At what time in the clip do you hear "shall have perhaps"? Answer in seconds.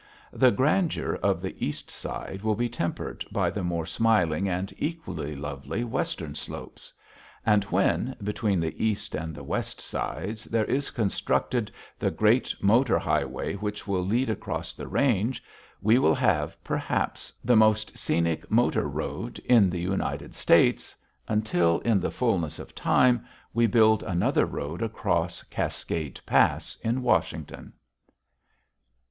15.97-17.31